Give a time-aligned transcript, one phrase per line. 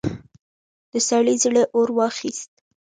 [0.91, 2.51] د سړي زړه اور واخيست.